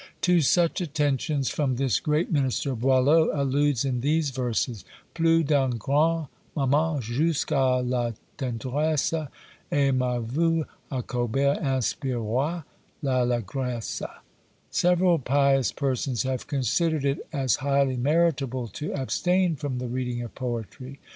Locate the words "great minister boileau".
1.99-3.29